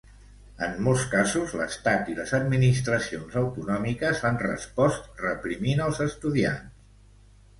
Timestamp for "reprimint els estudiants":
5.27-7.29